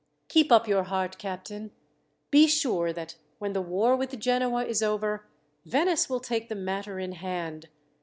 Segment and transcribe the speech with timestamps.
[0.29, 1.69] "Keep up your heart, captain.
[2.31, 5.27] Be sure that when the war with Genoa is over,
[5.63, 7.67] Venice will take the matter in hand.